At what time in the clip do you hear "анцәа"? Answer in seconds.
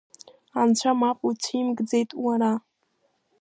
0.61-0.91